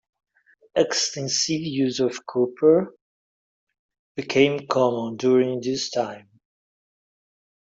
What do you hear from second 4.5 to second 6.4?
common during this time.